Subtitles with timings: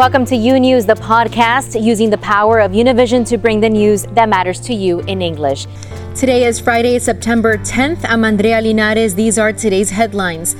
[0.00, 4.04] Welcome to U News, the podcast using the power of Univision to bring the news
[4.12, 5.66] that matters to you in English.
[6.14, 8.06] Today is Friday, September 10th.
[8.08, 9.14] I'm Andrea Linares.
[9.14, 10.56] These are today's headlines.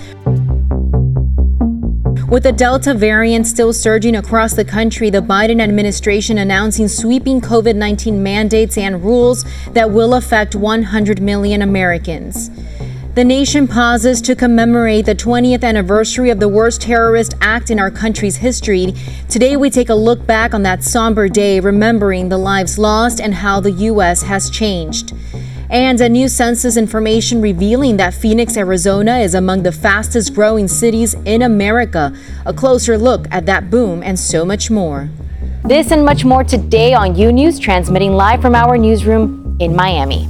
[2.28, 7.76] With the Delta variant still surging across the country, the Biden administration announcing sweeping COVID
[7.76, 12.50] 19 mandates and rules that will affect 100 million Americans.
[13.12, 17.90] The nation pauses to commemorate the 20th anniversary of the worst terrorist act in our
[17.90, 18.94] country's history.
[19.28, 23.34] Today, we take a look back on that somber day, remembering the lives lost and
[23.34, 24.22] how the U.S.
[24.22, 25.12] has changed.
[25.70, 31.14] And a new census information revealing that Phoenix, Arizona is among the fastest growing cities
[31.24, 32.16] in America.
[32.46, 35.10] A closer look at that boom and so much more.
[35.64, 40.28] This and much more today on U News, transmitting live from our newsroom in Miami.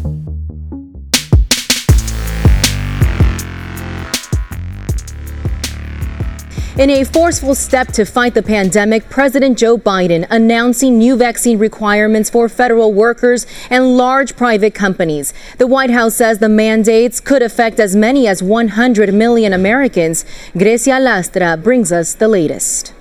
[6.80, 12.30] In a forceful step to fight the pandemic, President Joe Biden announcing new vaccine requirements
[12.30, 15.34] for federal workers and large private companies.
[15.58, 20.24] The White House says the mandates could affect as many as 100 million Americans.
[20.56, 22.94] Grecia Lastra brings us the latest.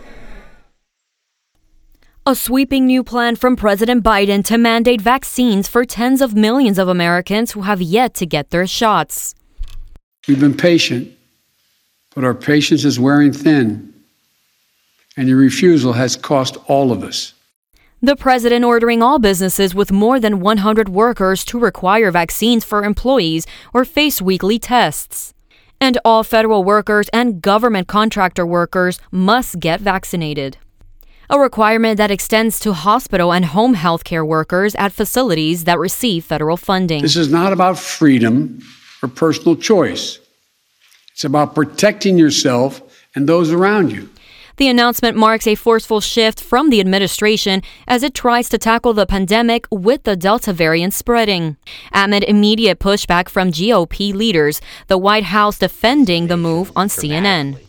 [2.26, 6.90] A sweeping new plan from President Biden to mandate vaccines for tens of millions of
[6.90, 9.36] Americans who have yet to get their shots.
[10.28, 11.16] We've been patient
[12.16, 13.94] but our patience is wearing thin,
[15.18, 17.34] and your refusal has cost all of us.
[18.02, 23.46] The president ordering all businesses with more than 100 workers to require vaccines for employees
[23.74, 25.34] or face weekly tests.
[25.82, 30.58] And all federal workers and government contractor workers must get vaccinated.
[31.30, 36.24] A requirement that extends to hospital and home health care workers at facilities that receive
[36.24, 37.02] federal funding.
[37.02, 38.64] This is not about freedom
[39.04, 40.20] or personal choice.
[41.20, 42.82] It's about protecting yourself
[43.14, 44.08] and those around you.
[44.56, 49.06] The announcement marks a forceful shift from the administration as it tries to tackle the
[49.06, 51.58] pandemic with the Delta variant spreading.
[51.92, 57.60] Amid immediate pushback from GOP leaders, the White House defending the move on CNN.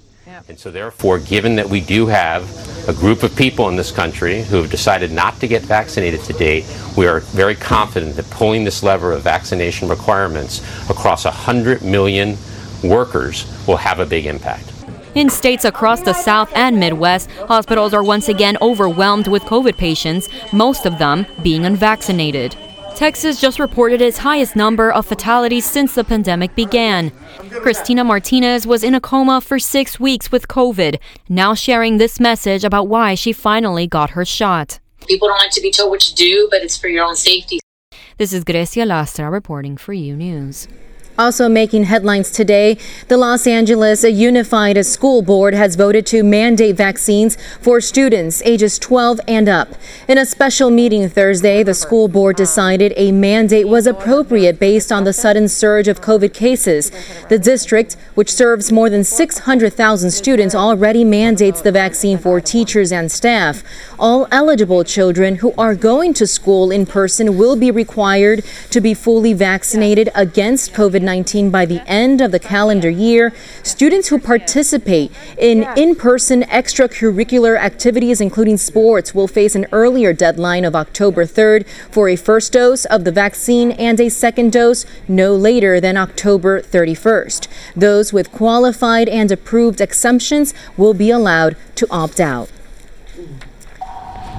[0.49, 2.49] And so, therefore, given that we do have
[2.89, 6.65] a group of people in this country who have decided not to get vaccinated today,
[6.97, 12.37] we are very confident that pulling this lever of vaccination requirements across 100 million
[12.83, 14.73] workers will have a big impact.
[15.15, 20.29] In states across the South and Midwest, hospitals are once again overwhelmed with COVID patients,
[20.53, 22.57] most of them being unvaccinated.
[22.95, 27.11] Texas just reported its highest number of fatalities since the pandemic began.
[27.51, 32.63] Christina Martinez was in a coma for six weeks with COVID, now sharing this message
[32.63, 34.79] about why she finally got her shot.
[35.09, 37.59] People don't like to be told what to do, but it's for your own safety.
[38.19, 40.69] This is Grecia Lastra reporting for U News.
[41.21, 47.37] Also making headlines today, the Los Angeles Unified School Board has voted to mandate vaccines
[47.61, 49.69] for students ages 12 and up.
[50.09, 55.05] In a special meeting Thursday, the school board decided a mandate was appropriate based on
[55.05, 56.91] the sudden surge of COVID cases.
[57.29, 63.13] The district, which serves more than 600,000 students, already mandates the vaccine for teachers and
[63.13, 63.63] staff.
[63.99, 68.95] All eligible children who are going to school in person will be required to be
[68.95, 71.10] fully vaccinated against COVID 19.
[71.11, 73.33] 19 by the end of the calendar year.
[73.65, 80.65] Students who participate in in person extracurricular activities, including sports, will face an earlier deadline
[80.65, 85.35] of October 3rd for a first dose of the vaccine and a second dose no
[85.35, 87.49] later than October 31st.
[87.75, 92.51] Those with qualified and approved exemptions will be allowed to opt out.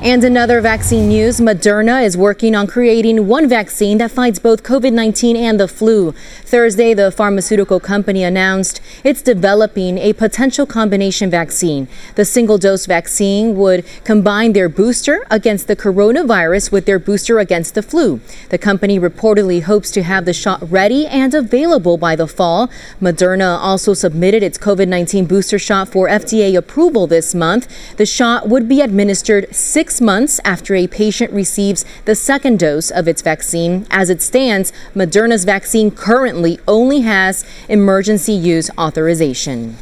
[0.04, 4.94] And another vaccine news Moderna is working on creating one vaccine that fights both COVID
[4.94, 6.14] 19 and the flu.
[6.44, 11.88] Thursday, the pharmaceutical company announced it's developing a potential combination vaccine.
[12.16, 17.76] The single dose vaccine would combine their booster against the coronavirus with their booster against
[17.76, 18.22] the flu.
[18.50, 22.72] The company reportedly hopes to have the shot ready and available by the fall.
[23.00, 27.68] Moderna also submitted its COVID 19 booster shot for FDA approval this month.
[27.98, 32.90] The shot would be administered six six months after a patient receives the second dose
[32.92, 33.86] of its vaccine.
[33.92, 39.76] As it stands, Moderna's vaccine currently only has emergency use authorization.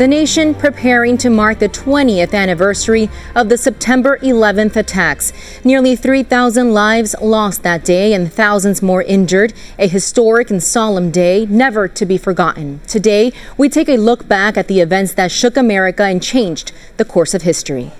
[0.00, 5.30] The nation preparing to mark the 20th anniversary of the September 11th attacks.
[5.62, 9.52] Nearly 3,000 lives lost that day and thousands more injured.
[9.78, 12.80] A historic and solemn day, never to be forgotten.
[12.86, 17.04] Today, we take a look back at the events that shook America and changed the
[17.04, 17.92] course of history.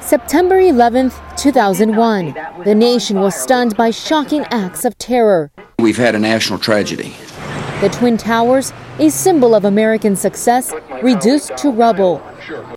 [0.00, 2.34] September 11th, 2001.
[2.64, 5.50] The nation was stunned by shocking acts of terror.
[5.78, 7.16] We've had a national tragedy.
[7.82, 12.22] The Twin Towers, a symbol of American success, reduced to rubble.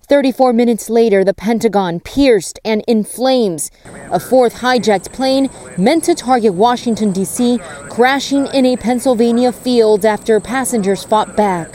[0.10, 3.72] 34 minutes later, the Pentagon pierced and in flames.
[4.12, 7.60] A fourth hijacked plane meant to target Washington, D.C.,
[7.90, 11.72] crashing in a Pennsylvania field after passengers fought back.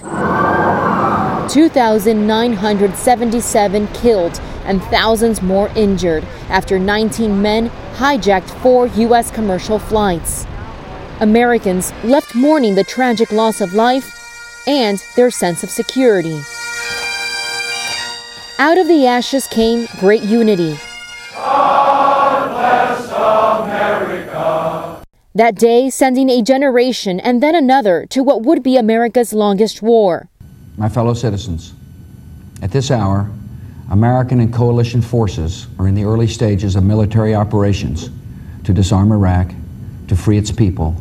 [1.48, 9.30] 2,977 killed and thousands more injured after 19 men hijacked four U.S.
[9.30, 10.44] commercial flights.
[11.20, 16.40] Americans left mourning the tragic loss of life and their sense of security.
[18.58, 20.76] Out of the ashes came great unity.
[25.36, 30.28] That day, sending a generation and then another to what would be America's longest war.
[30.76, 31.74] My fellow citizens,
[32.62, 33.30] at this hour,
[33.90, 38.10] American and coalition forces are in the early stages of military operations
[38.62, 39.52] to disarm Iraq,
[40.08, 40.94] to free its people,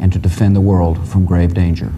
[0.00, 1.92] and to defend the world from grave danger.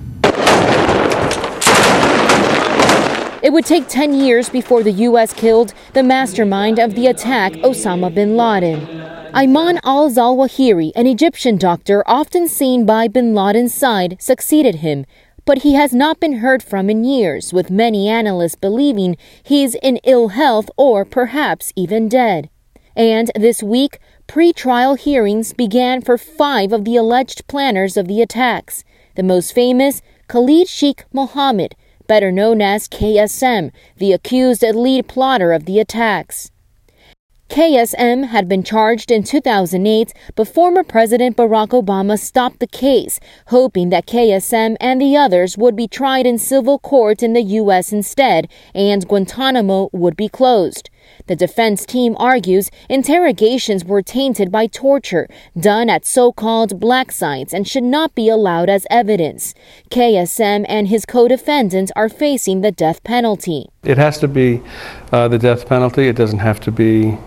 [3.40, 5.32] It would take 10 years before the U.S.
[5.32, 8.80] killed the mastermind of the attack, Osama bin Laden.
[9.32, 15.06] Ayman al Zawahiri, an Egyptian doctor often seen by bin Laden's side, succeeded him,
[15.44, 19.98] but he has not been heard from in years, with many analysts believing he's in
[20.04, 22.50] ill health or perhaps even dead.
[22.96, 28.20] And this week, pre trial hearings began for five of the alleged planners of the
[28.20, 28.84] attacks.
[29.14, 31.74] The most famous, Khalid Sheikh Mohammed,
[32.06, 36.50] better known as KSM, the accused lead plotter of the attacks.
[37.48, 43.88] KSM had been charged in 2008, but former President Barack Obama stopped the case, hoping
[43.88, 47.94] that KSM and the others would be tried in civil court in the U.S.
[47.94, 50.90] instead, and Guantanamo would be closed.
[51.26, 55.28] The defense team argues interrogations were tainted by torture
[55.58, 59.54] done at so called black sites and should not be allowed as evidence.
[59.90, 63.68] KSM and his co defendants are facing the death penalty.
[63.82, 64.62] It has to be
[65.12, 67.18] uh, the death penalty, it doesn't have to be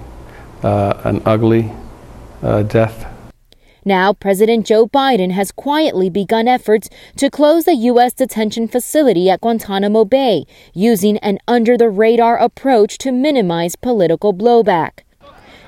[0.64, 1.72] uh, an ugly
[2.42, 3.11] uh, death.
[3.84, 8.14] Now, President Joe Biden has quietly begun efforts to close the U.S.
[8.14, 15.00] detention facility at Guantanamo Bay, using an under the radar approach to minimize political blowback.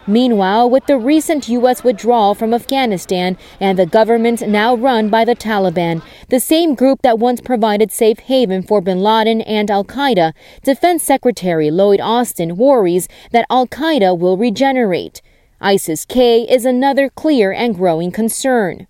[0.06, 1.84] Meanwhile, with the recent U.S.
[1.84, 7.18] withdrawal from Afghanistan and the government now run by the Taliban, the same group that
[7.18, 13.08] once provided safe haven for bin Laden and Al Qaeda, Defense Secretary Lloyd Austin worries
[13.32, 15.22] that Al Qaeda will regenerate.
[15.64, 18.86] ISIS K is another clear and growing concern.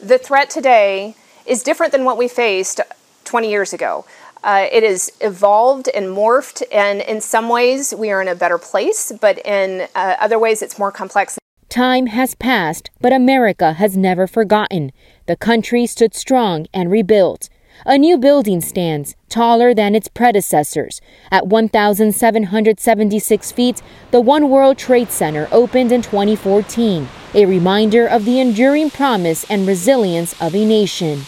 [0.00, 1.14] The threat today
[1.46, 2.80] is different than what we faced
[3.24, 4.04] 20 years ago.
[4.42, 8.58] Uh, it has evolved and morphed, and in some ways we are in a better
[8.58, 11.38] place, but in uh, other ways it's more complex.
[11.68, 14.90] Time has passed, but America has never forgotten.
[15.26, 17.48] The country stood strong and rebuilt.
[17.86, 21.00] A new building stands, taller than its predecessors.
[21.30, 23.80] At 1,776 feet,
[24.10, 29.64] the One World Trade Center opened in 2014, a reminder of the enduring promise and
[29.64, 31.20] resilience of a nation.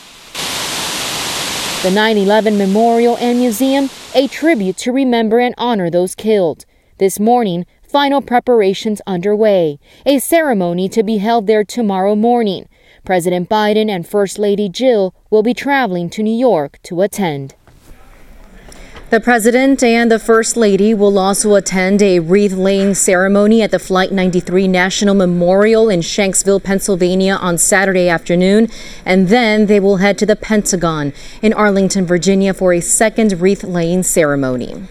[1.83, 6.65] The 9 11 Memorial and Museum, a tribute to remember and honor those killed.
[6.99, 12.69] This morning, final preparations underway, a ceremony to be held there tomorrow morning.
[13.11, 17.57] President Biden and First Lady Jill will be traveling to New York to attend.
[19.11, 23.81] The President and the First Lady will also attend a wreath laying ceremony at the
[23.81, 28.69] Flight 93 National Memorial in Shanksville, Pennsylvania on Saturday afternoon,
[29.05, 31.13] and then they will head to the Pentagon
[31.43, 34.87] in Arlington, Virginia for a second wreath laying ceremony.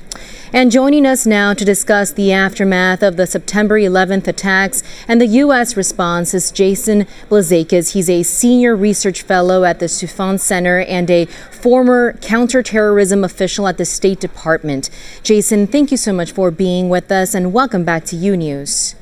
[0.52, 5.28] And joining us now to discuss the aftermath of the September 11th attacks and the
[5.28, 5.78] U.S.
[5.78, 7.94] response is Jason Blazakis.
[7.94, 13.78] He's a senior research fellow at the Soufan Center and a former counterterrorism official at
[13.78, 14.90] the State Department.
[15.22, 18.96] Jason, thank you so much for being with us and welcome back to U News.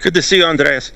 [0.00, 0.90] Good to see you, Andres.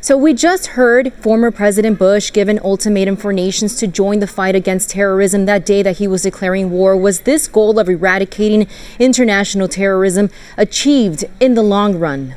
[0.00, 4.28] So, we just heard former President Bush give an ultimatum for nations to join the
[4.28, 6.96] fight against terrorism that day that he was declaring war.
[6.96, 8.68] Was this goal of eradicating
[9.00, 12.36] international terrorism achieved in the long run?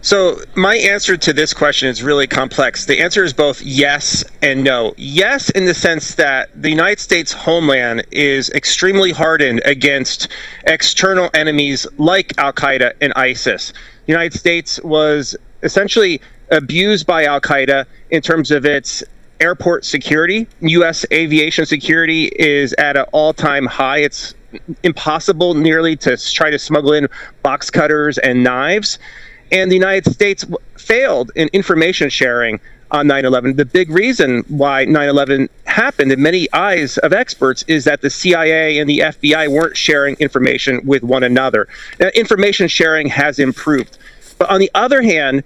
[0.00, 2.86] So, my answer to this question is really complex.
[2.86, 4.94] The answer is both yes and no.
[4.96, 10.28] Yes, in the sense that the United States homeland is extremely hardened against
[10.64, 13.72] external enemies like Al Qaeda and ISIS.
[14.06, 16.20] The United States was essentially
[16.50, 19.02] abused by Al Qaeda in terms of its
[19.40, 20.48] airport security.
[20.60, 21.04] U.S.
[21.12, 23.98] aviation security is at an all time high.
[23.98, 24.34] It's
[24.82, 27.08] impossible nearly to try to smuggle in
[27.42, 28.98] box cutters and knives.
[29.52, 30.44] And the United States
[30.76, 33.56] failed in information sharing on 9 11.
[33.56, 38.10] The big reason why 9 11 happened, in many eyes of experts, is that the
[38.10, 41.68] CIA and the FBI weren't sharing information with one another.
[42.00, 43.98] Now, information sharing has improved.
[44.38, 45.42] But on the other hand,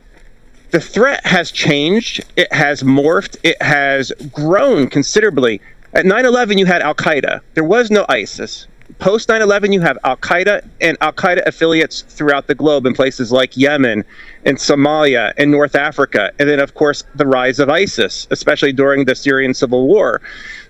[0.71, 5.61] the threat has changed, it has morphed, it has grown considerably.
[5.93, 8.67] At 9 11, you had Al Qaeda, there was no ISIS.
[8.99, 12.95] Post 9 11, you have Al Qaeda and Al Qaeda affiliates throughout the globe in
[12.95, 14.05] places like Yemen
[14.45, 16.33] and Somalia and North Africa.
[16.39, 20.21] And then, of course, the rise of ISIS, especially during the Syrian civil war.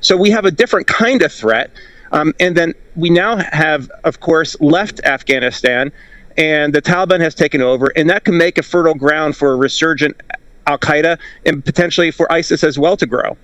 [0.00, 1.70] So we have a different kind of threat.
[2.12, 5.92] Um, and then we now have, of course, left Afghanistan
[6.40, 9.56] and the Taliban has taken over, and that can make a fertile ground for a
[9.56, 10.16] resurgent
[10.66, 13.36] Al Qaeda and potentially for ISIS as well to grow.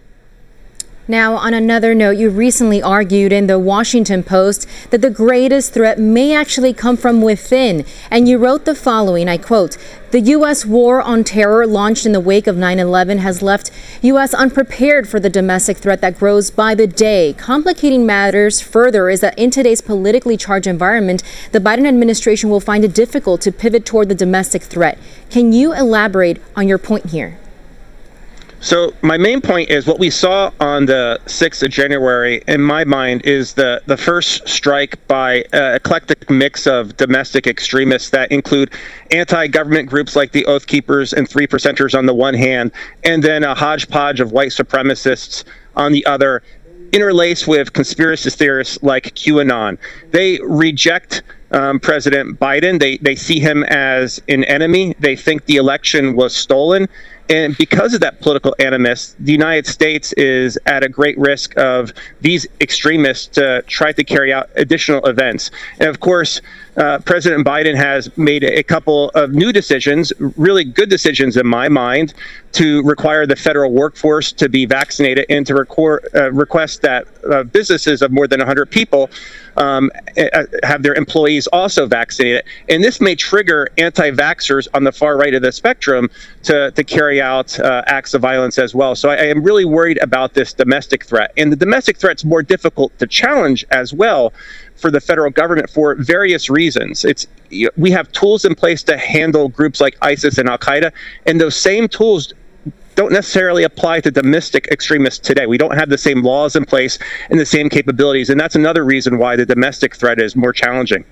[1.08, 6.00] Now, on another note, you recently argued in the Washington Post that the greatest threat
[6.00, 7.84] may actually come from within.
[8.10, 9.76] And you wrote the following I quote,
[10.10, 10.66] The U.S.
[10.66, 13.70] war on terror launched in the wake of 9 11 has left
[14.02, 14.34] U.S.
[14.34, 17.34] unprepared for the domestic threat that grows by the day.
[17.38, 21.22] Complicating matters further is that in today's politically charged environment,
[21.52, 24.98] the Biden administration will find it difficult to pivot toward the domestic threat.
[25.30, 27.38] Can you elaborate on your point here?
[28.60, 32.84] So my main point is what we saw on the 6th of January, in my
[32.84, 38.72] mind, is the, the first strike by an eclectic mix of domestic extremists that include
[39.10, 42.72] anti-government groups like the Oath Keepers and Three Percenters on the one hand,
[43.04, 45.44] and then a hodgepodge of white supremacists
[45.76, 46.42] on the other,
[46.92, 49.76] interlaced with conspiracy theorists like QAnon.
[50.12, 52.80] They reject um, President Biden.
[52.80, 54.94] They they see him as an enemy.
[54.98, 56.88] They think the election was stolen,
[57.28, 61.92] and because of that political animus, the United States is at a great risk of
[62.20, 65.50] these extremists to try to carry out additional events.
[65.80, 66.40] And of course,
[66.76, 71.68] uh, President Biden has made a couple of new decisions, really good decisions in my
[71.68, 72.14] mind,
[72.52, 77.42] to require the federal workforce to be vaccinated and to record, uh, request that uh,
[77.42, 79.10] businesses of more than 100 people
[79.56, 79.90] um,
[80.62, 82.44] have their employees also vaccinated.
[82.68, 86.10] And this may trigger anti vaxxers on the far right of the spectrum
[86.44, 88.94] to, to carry out uh, acts of violence as well.
[88.94, 91.32] So I, I am really worried about this domestic threat.
[91.36, 94.32] And the domestic threat's more difficult to challenge as well
[94.76, 97.04] for the federal government for various reasons.
[97.04, 97.26] It's
[97.76, 100.92] we have tools in place to handle groups like ISIS and Al Qaeda,
[101.26, 102.32] and those same tools
[102.96, 105.46] don't necessarily apply to domestic extremists today.
[105.46, 106.98] We don't have the same laws in place
[107.30, 111.04] and the same capabilities, and that's another reason why the domestic threat is more challenging.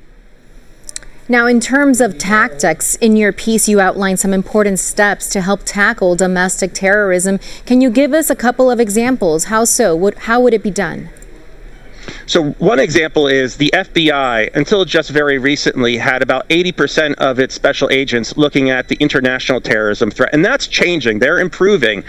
[1.29, 5.61] Now, in terms of tactics, in your piece, you outline some important steps to help
[5.65, 7.39] tackle domestic terrorism.
[7.65, 9.45] Can you give us a couple of examples?
[9.45, 9.95] How so?
[9.97, 11.09] What, how would it be done?
[12.27, 17.55] So, one example is the FBI, until just very recently, had about 80% of its
[17.55, 20.31] special agents looking at the international terrorism threat.
[20.33, 21.19] And that's changing.
[21.19, 22.05] They're improving,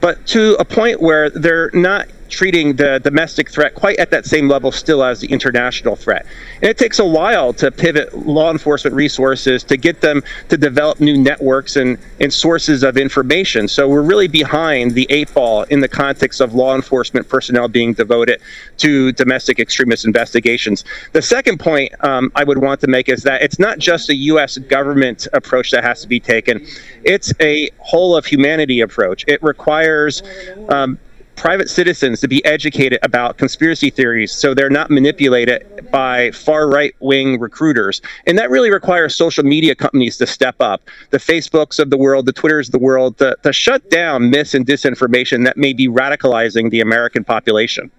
[0.00, 4.48] but to a point where they're not treating the domestic threat quite at that same
[4.48, 6.26] level still as the international threat.
[6.56, 11.00] And it takes a while to pivot law enforcement resources to get them to develop
[11.00, 13.68] new networks and, and sources of information.
[13.68, 17.92] So we're really behind the eight ball in the context of law enforcement personnel being
[17.92, 18.40] devoted
[18.78, 20.84] to domestic extremist investigations.
[21.12, 24.14] The second point um, I would want to make is that it's not just a
[24.14, 24.58] U.S.
[24.58, 26.66] government approach that has to be taken,
[27.04, 29.24] it's a whole of humanity approach.
[29.26, 30.22] It requires
[30.68, 30.98] um,
[31.36, 36.94] private citizens to be educated about conspiracy theories so they're not manipulated by far right
[37.00, 38.00] wing recruiters.
[38.26, 42.26] And that really requires social media companies to step up the Facebooks of the world,
[42.26, 45.88] the Twitters of the world, to, to shut down myths and disinformation that may be
[45.88, 47.90] radicalizing the American population.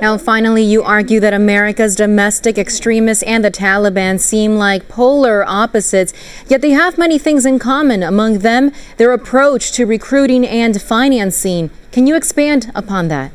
[0.00, 6.12] Now, finally, you argue that America's domestic extremists and the Taliban seem like polar opposites,
[6.46, 8.02] yet they have many things in common.
[8.02, 11.70] Among them, their approach to recruiting and financing.
[11.90, 13.32] Can you expand upon that?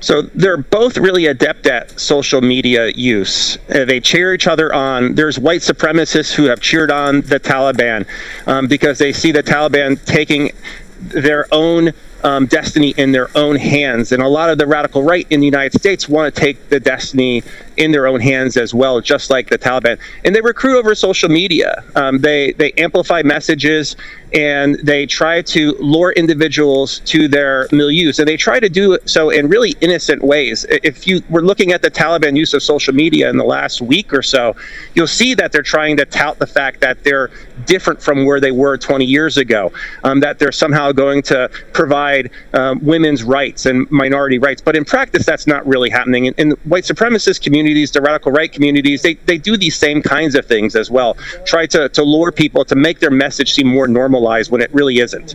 [0.00, 3.56] So they're both really adept at social media use.
[3.68, 5.14] Uh, they cheer each other on.
[5.14, 8.06] There's white supremacists who have cheered on the Taliban
[8.46, 10.52] um, because they see the Taliban taking
[11.00, 11.92] their own
[12.26, 14.10] um, destiny in their own hands.
[14.10, 16.80] And a lot of the radical right in the United States want to take the
[16.80, 17.44] destiny
[17.76, 19.98] in their own hands as well, just like the Taliban.
[20.24, 21.84] And they recruit over social media.
[21.94, 23.96] Um, they they amplify messages
[24.32, 28.12] and they try to lure individuals to their milieu.
[28.18, 30.66] And they try to do so in really innocent ways.
[30.68, 34.12] If you were looking at the Taliban use of social media in the last week
[34.12, 34.54] or so,
[34.94, 37.30] you'll see that they're trying to tout the fact that they're
[37.64, 39.72] different from where they were 20 years ago,
[40.04, 44.60] um, that they're somehow going to provide um, women's rights and minority rights.
[44.60, 46.26] But in practice, that's not really happening.
[46.26, 50.36] In, in white supremacist communities, the radical right communities, they, they do these same kinds
[50.36, 51.14] of things as well.
[51.44, 54.98] Try to, to lure people to make their message seem more normalized when it really
[54.98, 55.34] isn't.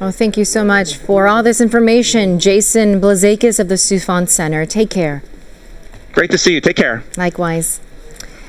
[0.00, 2.38] Oh, thank you so much for all this information.
[2.38, 4.64] Jason Blazakis of the Soufan Center.
[4.64, 5.24] Take care.
[6.12, 6.60] Great to see you.
[6.60, 7.02] Take care.
[7.16, 7.80] Likewise.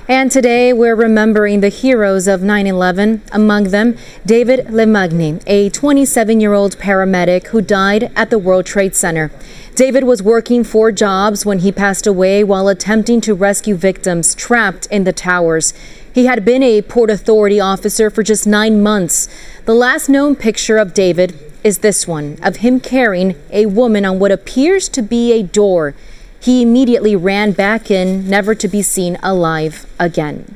[0.08, 6.40] And today we're remembering the heroes of 9 11, among them David Lemagne, a 27
[6.40, 9.32] year old paramedic who died at the World Trade Center.
[9.76, 14.86] David was working four jobs when he passed away while attempting to rescue victims trapped
[14.92, 15.74] in the towers.
[16.14, 19.28] He had been a Port Authority officer for just nine months.
[19.66, 24.20] The last known picture of David is this one of him carrying a woman on
[24.20, 25.96] what appears to be a door.
[26.40, 30.56] He immediately ran back in, never to be seen alive again.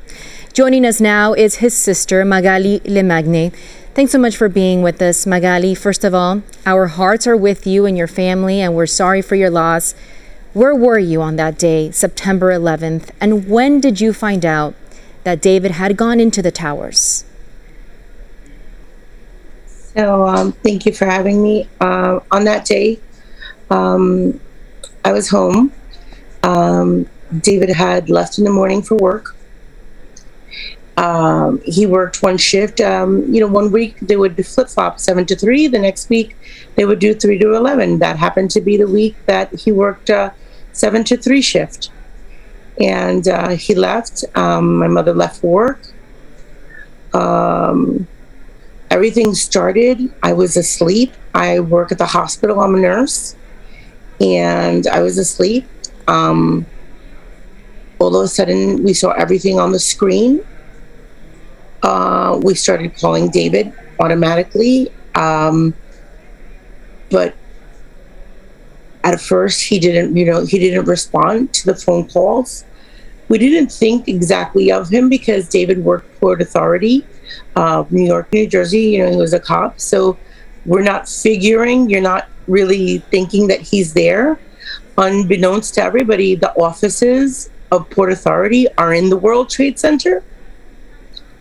[0.52, 3.52] Joining us now is his sister, Magali Lemagne.
[3.98, 5.74] Thanks so much for being with us, Magali.
[5.74, 9.34] First of all, our hearts are with you and your family, and we're sorry for
[9.34, 9.92] your loss.
[10.52, 14.76] Where were you on that day, September 11th, and when did you find out
[15.24, 17.24] that David had gone into the towers?
[19.66, 21.68] So, um, thank you for having me.
[21.80, 23.00] Uh, on that day,
[23.68, 24.38] um,
[25.04, 25.72] I was home.
[26.44, 27.08] Um,
[27.40, 29.34] David had left in the morning for work.
[30.98, 32.80] Um, he worked one shift.
[32.80, 35.68] Um, you know, one week they would flip flop seven to three.
[35.68, 36.36] The next week
[36.74, 38.00] they would do three to eleven.
[38.00, 40.30] That happened to be the week that he worked uh,
[40.72, 41.90] seven to three shift.
[42.80, 44.24] And uh, he left.
[44.34, 45.80] Um, my mother left work.
[47.14, 48.08] Um,
[48.90, 50.12] everything started.
[50.22, 51.12] I was asleep.
[51.34, 52.60] I work at the hospital.
[52.60, 53.36] I'm a nurse
[54.20, 55.66] and I was asleep.
[56.08, 56.66] Um,
[57.98, 60.44] all of a sudden, we saw everything on the screen.
[61.82, 65.74] Uh, we started calling David automatically, um,
[67.10, 67.34] but
[69.04, 70.16] at first he didn't.
[70.16, 72.64] You know, he didn't respond to the phone calls.
[73.28, 77.06] We didn't think exactly of him because David worked Port Authority,
[77.56, 78.80] uh, New York, New Jersey.
[78.80, 80.18] You know, he was a cop, so
[80.64, 81.88] we're not figuring.
[81.90, 84.38] You're not really thinking that he's there.
[84.96, 90.24] Unbeknownst to everybody, the offices of Port Authority are in the World Trade Center.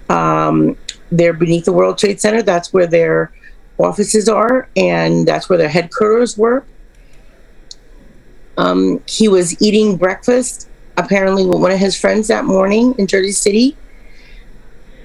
[0.09, 0.77] Um,
[1.11, 2.41] they're beneath the World Trade Center.
[2.41, 3.31] That's where their
[3.77, 6.65] offices are, and that's where their headquarters were.
[8.57, 10.67] Um, he was eating breakfast
[10.97, 13.77] apparently with one of his friends that morning in Jersey City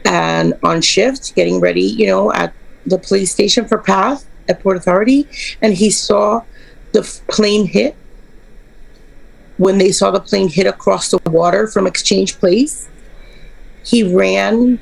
[0.05, 2.53] and on shift, getting ready, you know, at
[2.87, 5.29] the police station for PATH at Port Authority,
[5.61, 6.43] and he saw
[6.93, 7.95] the plane hit.
[9.59, 12.89] When they saw the plane hit across the water from Exchange Place,
[13.85, 14.81] he ran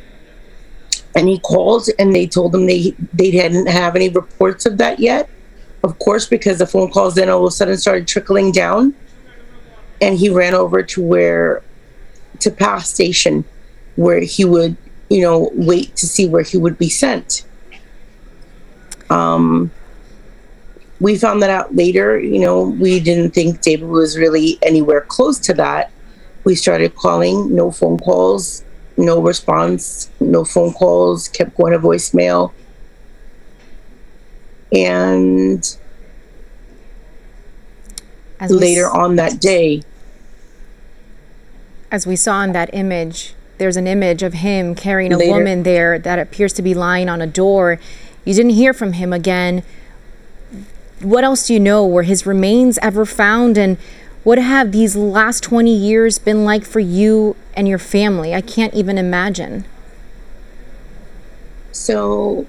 [1.15, 4.99] and he called and they told him they they didn't have any reports of that
[4.99, 5.29] yet.
[5.83, 8.95] Of course, because the phone calls then all of a sudden started trickling down.
[10.03, 11.63] And he ran over to where
[12.41, 13.45] to PATH station
[13.97, 14.77] where he would,
[15.11, 17.45] you know, wait to see where he would be sent.
[19.11, 19.71] Um,
[21.01, 22.19] we found that out later.
[22.19, 25.91] You know, we didn't think David was really anywhere close to that.
[26.45, 28.65] We started calling, no phone calls,
[28.97, 32.53] no response, no phone calls, kept going to voicemail.
[34.73, 35.77] And
[38.39, 39.83] As later s- on that day,
[41.91, 45.33] As we saw in that image, there's an image of him carrying a Later.
[45.33, 47.81] woman there that appears to be lying on a door.
[48.25, 49.65] You didn't hear from him again.
[51.03, 51.85] What else do you know?
[51.85, 53.59] Were his remains ever found?
[53.59, 53.77] And
[54.23, 58.35] what have these last 20 years been like for you and your family?
[58.35, 59.65] I can't even imagine.
[61.73, 62.47] So,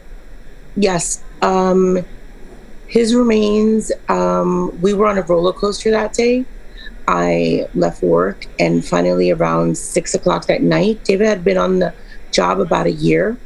[0.76, 2.06] yes, um,
[2.88, 3.92] his remains.
[4.10, 6.46] Um, we were on a roller coaster that day.
[7.08, 11.94] I left work, and finally, around six o'clock that night, David had been on the
[12.32, 13.38] job about a year,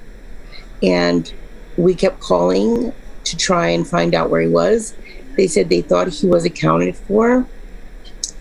[0.81, 1.31] and
[1.77, 2.91] we kept calling
[3.23, 4.95] to try and find out where he was.
[5.35, 7.47] They said they thought he was accounted for,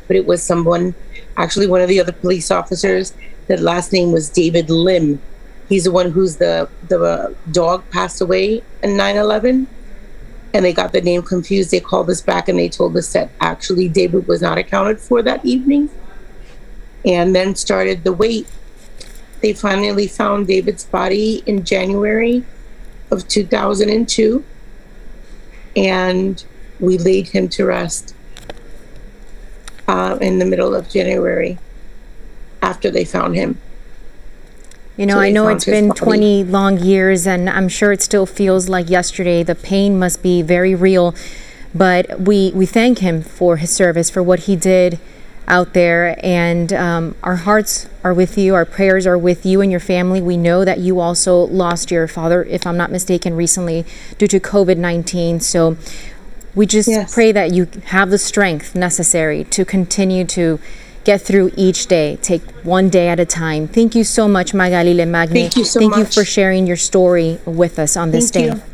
[0.06, 0.94] but it was someone,
[1.36, 3.14] actually, one of the other police officers.
[3.48, 5.20] The last name was David Lim.
[5.68, 9.66] He's the one who's the the uh, dog passed away in 9/11,
[10.52, 11.70] and they got the name confused.
[11.70, 15.22] They called us back and they told us that actually David was not accounted for
[15.22, 15.90] that evening.
[17.04, 18.46] and then started the wait.
[19.42, 22.44] They finally found David's body in January
[23.10, 24.42] of 2002,
[25.76, 26.44] and
[26.80, 28.13] we laid him to rest
[29.88, 31.58] uh, in the middle of January
[32.62, 33.58] after they found him.
[34.96, 36.00] You know, So I know it's been body.
[36.00, 39.42] 20 long years, and I'm sure it still feels like yesterday.
[39.42, 41.14] The pain must be very real,
[41.74, 45.00] but we, we thank him for his service, for what he did
[45.48, 48.54] out there, and um, our hearts are with you.
[48.54, 50.22] Our prayers are with you and your family.
[50.22, 53.84] We know that you also lost your father, if I'm not mistaken, recently
[54.16, 55.40] due to COVID 19.
[55.40, 55.76] So
[56.54, 60.60] we just pray that you have the strength necessary to continue to
[61.04, 62.16] get through each day.
[62.22, 63.68] Take one day at a time.
[63.68, 65.32] Thank you so much, Magali Lemagne.
[65.32, 68.56] Thank you so Thank you for sharing your story with us on this Thank day.
[68.56, 68.73] you.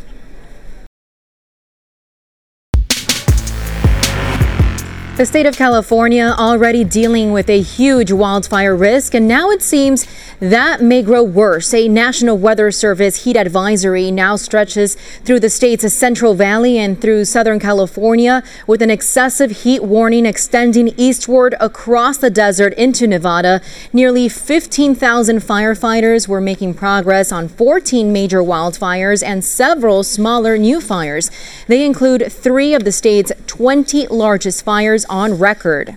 [5.20, 10.06] The state of California already dealing with a huge wildfire risk, and now it seems
[10.40, 11.74] that may grow worse.
[11.74, 14.94] A National Weather Service heat advisory now stretches
[15.26, 20.88] through the state's Central Valley and through Southern California, with an excessive heat warning extending
[20.96, 23.60] eastward across the desert into Nevada.
[23.92, 31.30] Nearly 15,000 firefighters were making progress on 14 major wildfires and several smaller new fires.
[31.66, 35.96] They include three of the state's 20 largest fires on record.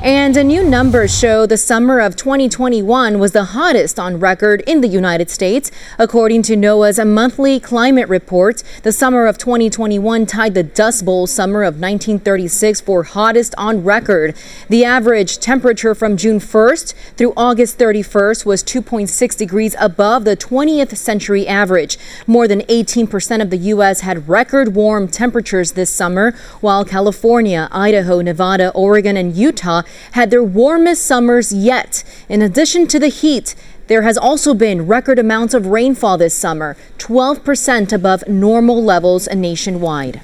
[0.00, 4.80] And a new numbers show the summer of 2021 was the hottest on record in
[4.80, 5.72] the United States.
[5.98, 11.64] According to NOAA's monthly climate report, the summer of 2021 tied the Dust Bowl summer
[11.64, 14.36] of 1936 for hottest on record.
[14.68, 20.96] The average temperature from June 1st through August 31st was 2.6 degrees above the 20th
[20.96, 21.98] century average.
[22.24, 24.02] More than 18% of the U.S.
[24.02, 30.42] had record warm temperatures this summer, while California, Idaho, Nevada, Oregon, and Utah had their
[30.42, 32.04] warmest summers yet.
[32.28, 33.54] In addition to the heat,
[33.88, 40.20] there has also been record amounts of rainfall this summer, 12% above normal levels nationwide.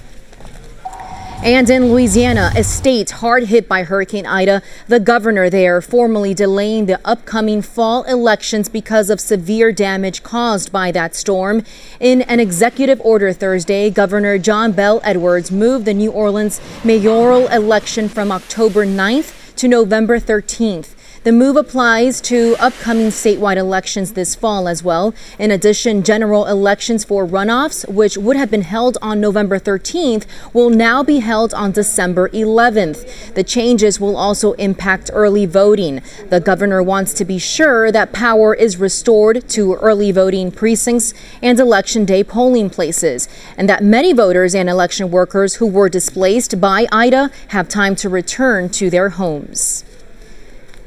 [1.44, 6.87] And in Louisiana, a state hard hit by Hurricane Ida, the governor there formally delaying
[6.87, 11.62] the upcoming fall elections because of severe damage caused by that storm.
[12.00, 18.09] In an executive order Thursday, Governor John Bell Edwards moved the New Orleans mayoral election
[18.09, 20.95] from October 9th to November 13th.
[21.25, 25.15] The move applies to upcoming statewide elections this fall as well.
[25.39, 30.69] In addition, general elections for runoffs, which would have been held on November 13th, will
[30.69, 33.33] now be held on December 11th.
[33.33, 36.03] The changes will also impact early voting.
[36.29, 41.59] The governor wants to be sure that power is restored to early voting precincts and
[41.59, 46.87] election day polling places, and that many voters and election workers who were displaced by
[46.93, 49.87] Ida have time to return to their homes.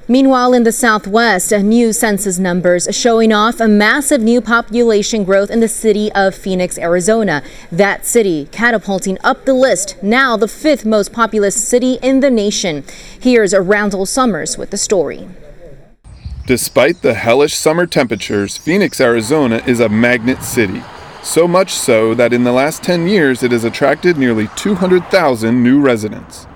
[0.10, 5.60] Meanwhile, in the Southwest, new census numbers showing off a massive new population growth in
[5.60, 7.44] the city of Phoenix, Arizona.
[7.74, 12.86] That city catapulting up the list, now the fifth most populous city in the nation.
[13.20, 15.28] Here's Randall Summers with the story.
[16.46, 20.82] Despite the hellish summer temperatures, Phoenix, Arizona is a magnet city.
[21.22, 25.82] So much so that in the last 10 years it has attracted nearly 200,000 new
[25.82, 26.48] residents.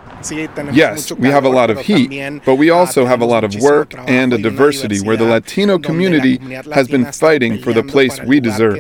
[0.74, 3.94] Yes, we have a lot of heat, but we also have a lot of work
[4.08, 6.38] and a diversity where the Latino community
[6.74, 8.78] has been fighting for the place we deserve.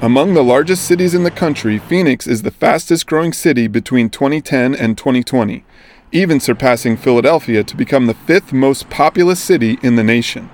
[0.00, 4.74] Among the largest cities in the country, Phoenix is the fastest growing city between 2010
[4.74, 5.64] and 2020,
[6.12, 10.50] even surpassing Philadelphia to become the fifth most populous city in the nation.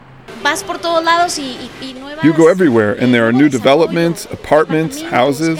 [2.22, 5.58] You go everywhere, and there are new developments, apartments, houses.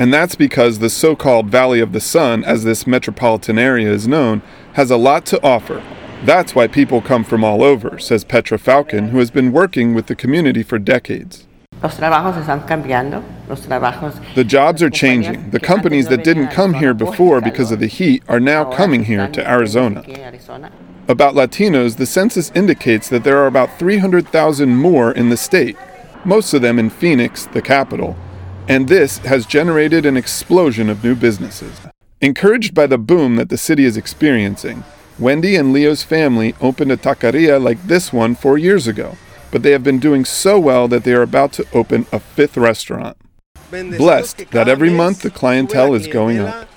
[0.00, 4.08] And that's because the so called Valley of the Sun, as this metropolitan area is
[4.08, 4.40] known,
[4.72, 5.82] has a lot to offer.
[6.24, 10.06] That's why people come from all over, says Petra Falcon, who has been working with
[10.06, 11.46] the community for decades.
[14.34, 15.50] The jobs are changing.
[15.50, 19.28] The companies that didn't come here before because of the heat are now coming here
[19.28, 20.02] to Arizona.
[21.08, 25.76] About Latinos, the census indicates that there are about 300,000 more in the state,
[26.24, 28.16] most of them in Phoenix, the capital,
[28.70, 31.80] and this has generated an explosion of new businesses.
[32.20, 34.84] Encouraged by the boom that the city is experiencing,
[35.18, 39.16] Wendy and Leo's family opened a taqueria like this one four years ago,
[39.50, 42.56] but they have been doing so well that they are about to open a fifth
[42.56, 43.16] restaurant.
[43.72, 46.68] Blessed that every month the clientele is going up.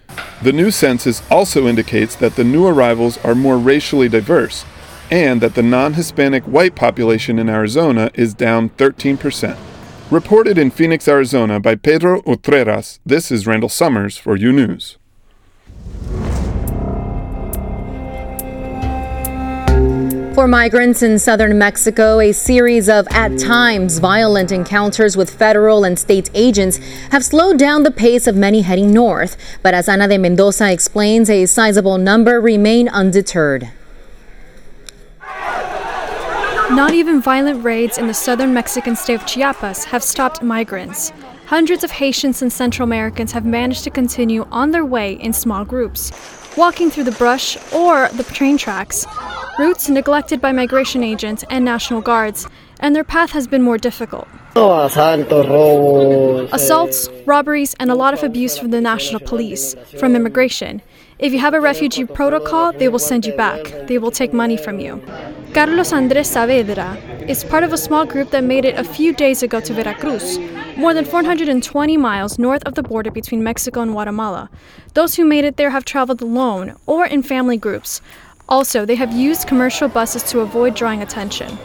[0.41, 4.65] The new census also indicates that the new arrivals are more racially diverse
[5.11, 9.72] and that the non Hispanic white population in Arizona is down 13%.
[10.13, 14.97] Reported in Phoenix, Arizona by Pedro Utreras, this is Randall Summers for U News.
[20.35, 25.97] For migrants in southern Mexico, a series of, at times, violent encounters with federal and
[25.97, 26.77] state agents
[27.09, 29.35] have slowed down the pace of many heading north.
[29.63, 33.71] But as Ana de Mendoza explains, a sizable number remain undeterred.
[36.75, 41.11] Not even violent raids in the southern Mexican state of Chiapas have stopped migrants.
[41.45, 45.65] Hundreds of Haitians and Central Americans have managed to continue on their way in small
[45.65, 46.11] groups,
[46.57, 49.05] walking through the brush or the train tracks,
[49.59, 52.47] routes neglected by migration agents and National Guards,
[52.79, 54.27] and their path has been more difficult.
[56.53, 60.81] Assaults, robberies, and a lot of abuse from the national police, from immigration.
[61.19, 63.61] If you have a refugee protocol, they will send you back.
[63.87, 65.03] They will take money from you.
[65.53, 69.43] Carlos Andres Saavedra is part of a small group that made it a few days
[69.43, 70.39] ago to Veracruz,
[70.77, 74.49] more than 420 miles north of the border between Mexico and Guatemala.
[74.95, 78.01] Those who made it there have traveled alone or in family groups.
[78.49, 81.55] Also, they have used commercial buses to avoid drawing attention.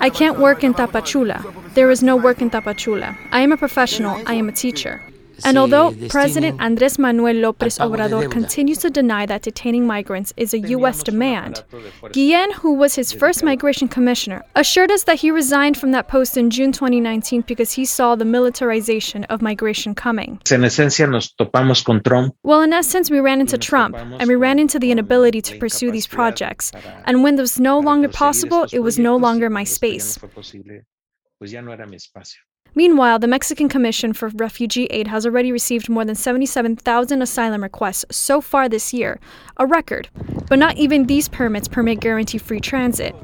[0.00, 1.44] I can't work in Tapachula.
[1.74, 3.14] There is no work in Tapachula.
[3.30, 4.22] I am a professional.
[4.24, 5.02] I am a teacher.
[5.44, 10.58] And although President Andres Manuel López Obrador continues to deny that detaining migrants is a
[10.58, 11.02] U.S.
[11.02, 11.64] demand,
[12.12, 16.36] Guillen, who was his first migration commissioner, assured us that he resigned from that post
[16.36, 20.40] in June 2019 because he saw the militarization of migration coming.
[20.50, 22.34] En esencia, nos topamos con Trump.
[22.42, 25.90] Well, in essence, we ran into Trump, and we ran into the inability to pursue
[25.90, 26.72] these projects.
[27.04, 30.18] And when this was no longer possible, it was no longer my space.
[32.78, 38.04] Meanwhile, the Mexican Commission for Refugee Aid has already received more than 77,000 asylum requests
[38.16, 39.18] so far this year,
[39.56, 40.08] a record.
[40.48, 43.16] But not even these permits permit guarantee free transit.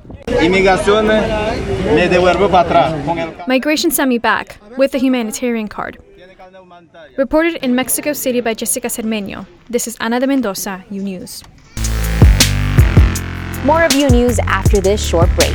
[3.46, 5.98] Migration sent me back with a humanitarian card.
[7.16, 9.46] Reported in Mexico City by Jessica Cermeño.
[9.70, 11.44] This is Ana de Mendoza, U News.
[13.64, 15.54] More of U News after this short break.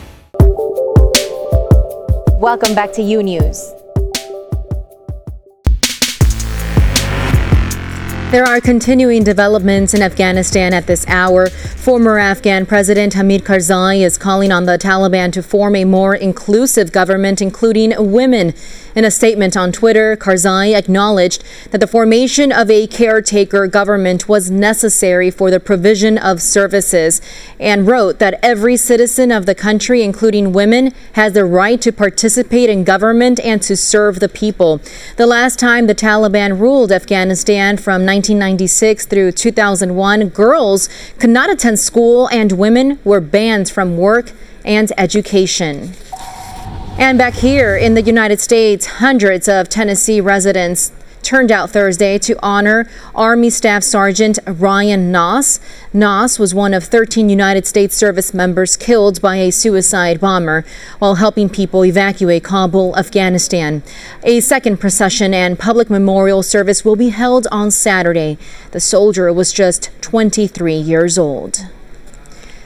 [2.41, 3.80] Welcome back to U News.
[8.31, 11.49] There are continuing developments in Afghanistan at this hour.
[11.49, 16.93] Former Afghan President Hamid Karzai is calling on the Taliban to form a more inclusive
[16.93, 18.53] government, including women.
[18.95, 24.49] In a statement on Twitter, Karzai acknowledged that the formation of a caretaker government was
[24.49, 27.21] necessary for the provision of services
[27.59, 32.69] and wrote that every citizen of the country, including women, has the right to participate
[32.69, 34.79] in government and to serve the people.
[35.17, 41.79] The last time the Taliban ruled Afghanistan from 1996 through 2001, girls could not attend
[41.79, 44.31] school and women were banned from work
[44.63, 45.93] and education.
[46.97, 52.35] And back here in the United States, hundreds of Tennessee residents turned out Thursday to
[52.43, 55.59] honor Army Staff Sergeant Ryan Knauss.
[55.93, 60.65] Knauss was one of 13 United States service members killed by a suicide bomber
[60.99, 63.83] while helping people evacuate Kabul, Afghanistan.
[64.23, 68.37] A second procession and public memorial service will be held on Saturday.
[68.71, 71.65] The soldier was just 23 years old.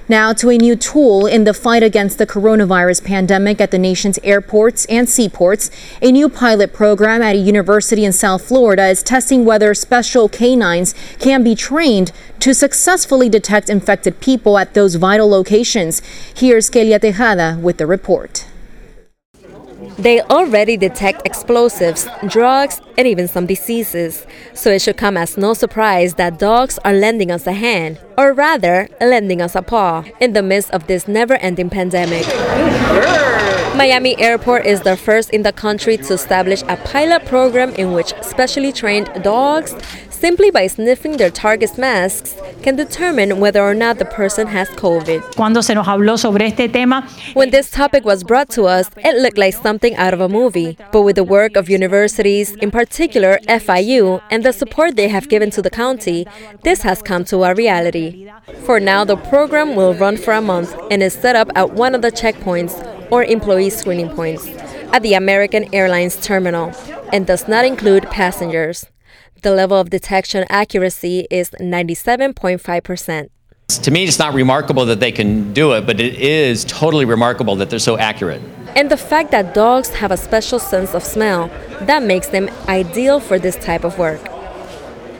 [0.07, 4.19] Now to a new tool in the fight against the coronavirus pandemic at the nation's
[4.19, 5.71] airports and seaports.
[5.99, 10.93] A new pilot program at a university in South Florida is testing whether special canines
[11.17, 16.03] can be trained to successfully detect infected people at those vital locations.
[16.35, 18.45] Here's Kelia Tejada with the report.
[19.97, 24.25] They already detect explosives, drugs, and even some diseases.
[24.53, 28.33] So it should come as no surprise that dogs are lending us a hand, or
[28.33, 32.25] rather, lending us a paw, in the midst of this never ending pandemic.
[33.75, 38.13] Miami Airport is the first in the country to establish a pilot program in which
[38.21, 39.75] specially trained dogs,
[40.25, 45.21] simply by sniffing their target's masks, can determine whether or not the person has COVID.
[45.35, 49.21] Cuando se nos habló sobre este tema, when this topic was brought to us, it
[49.21, 50.79] looked like something out of a movie.
[50.91, 55.51] But with the work of universities, in particular FIU, and the support they have given
[55.51, 56.25] to the county,
[56.63, 58.27] this has come to a reality.
[58.65, 61.93] For now, the program will run for a month and is set up at one
[61.93, 62.73] of the checkpoints
[63.11, 64.47] or employee screening points
[64.91, 66.73] at the American Airlines terminal
[67.13, 68.85] and does not include passengers.
[69.41, 73.29] The level of detection accuracy is 97.5%.
[73.67, 77.55] To me, it's not remarkable that they can do it, but it is totally remarkable
[77.55, 78.41] that they're so accurate.
[78.75, 81.47] And the fact that dogs have a special sense of smell,
[81.81, 84.21] that makes them ideal for this type of work.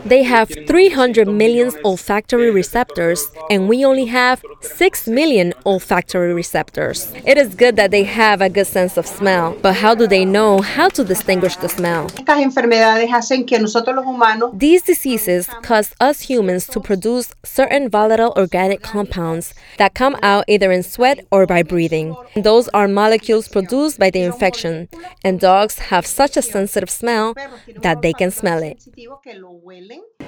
[0.06, 7.12] They have 300 million olfactory receptors, and we only have 6 million olfactory receptors.
[7.26, 10.24] It is good that they have a good sense of smell, but how do they
[10.24, 12.08] know how to distinguish the smell?
[12.10, 17.90] Estas enfermedades hacen que nosotros los humanos These diseases cause us humans to produce certain
[17.90, 22.16] volatile organic compounds that come out either in sweat or by breathing.
[22.36, 24.88] Those are molecules produced by the infection,
[25.24, 27.34] and dogs have such a sensitive smell
[27.82, 28.86] that they can smell it.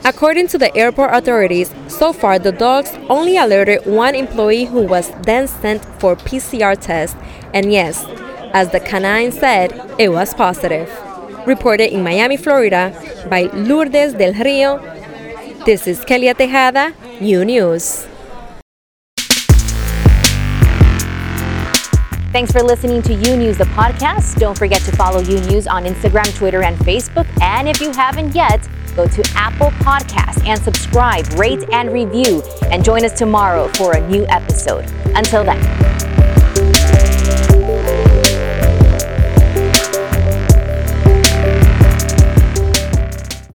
[0.04, 5.12] According to the airport authorities, so far the dogs only alerted one employee who was
[5.24, 7.18] then sent for PCR test,
[7.54, 8.06] and yes,
[8.54, 10.90] as the canine said, it was positive.
[11.46, 12.94] Reported in Miami, Florida
[13.30, 14.80] by Lourdes del Rio.
[15.66, 18.08] This is Kelia Tejada, U News.
[22.32, 24.40] Thanks for listening to U News, the podcast.
[24.40, 27.26] Don't forget to follow U News on Instagram, Twitter, and Facebook.
[27.42, 28.68] And if you haven't yet,
[28.98, 32.42] go to Apple Podcasts and subscribe, rate, and review.
[32.72, 34.92] And join us tomorrow for a new episode.
[35.16, 36.27] Until then.